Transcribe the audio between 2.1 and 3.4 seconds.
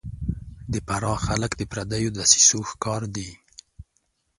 دسیسو ښکار دي